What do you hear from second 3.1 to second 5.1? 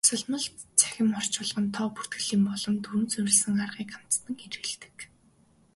суурилсан аргыг хамтад нь хэрэглэдэг.